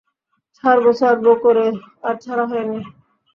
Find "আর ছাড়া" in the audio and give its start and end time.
2.03-2.45